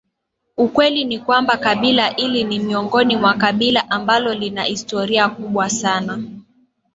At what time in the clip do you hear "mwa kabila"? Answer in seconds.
3.17-3.91